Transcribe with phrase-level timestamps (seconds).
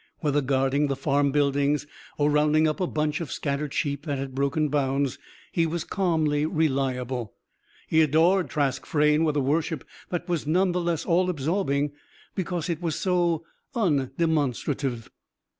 [0.21, 1.85] Whether guarding the farm buildings
[2.17, 5.19] or rounding up a bunch of scattered sheep that had broken bounds,
[5.51, 7.35] he was calmly reliable.
[7.87, 11.91] He adored Trask Frayne with a worship that was none the less all absorbing
[12.33, 13.45] because it was so
[13.75, 15.07] undemonstrative.